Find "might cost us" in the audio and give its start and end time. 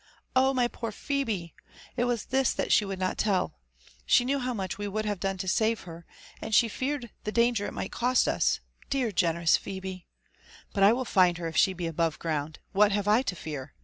7.75-8.61